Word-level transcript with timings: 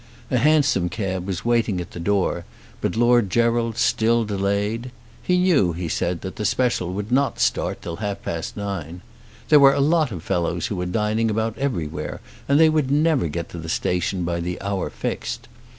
A 0.31 0.39
hansom 0.39 0.89
cab 0.89 1.27
was 1.27 1.45
waiting 1.45 1.79
at 1.79 1.91
the 1.91 1.99
door, 1.99 2.43
but 2.81 2.95
Lord 2.95 3.29
Gerald 3.29 3.77
still 3.77 4.25
delayed. 4.25 4.89
He 5.21 5.37
knew, 5.37 5.73
he 5.73 5.87
said, 5.87 6.21
that 6.21 6.37
the 6.37 6.43
special 6.43 6.91
would 6.93 7.11
not 7.11 7.39
start 7.39 7.83
till 7.83 7.97
half 7.97 8.23
past 8.23 8.57
nine. 8.57 9.01
There 9.49 9.59
were 9.59 9.73
a 9.75 9.79
lot 9.79 10.11
of 10.11 10.23
fellows 10.23 10.65
who 10.65 10.75
were 10.75 10.87
dining 10.87 11.29
about 11.29 11.55
everywhere, 11.55 12.19
and 12.49 12.59
they 12.59 12.67
would 12.67 12.89
never 12.89 13.27
get 13.27 13.49
to 13.49 13.59
the 13.59 13.69
station 13.69 14.23
by 14.23 14.39
the 14.39 14.59
hour 14.59 14.89
fixed. 14.89 15.47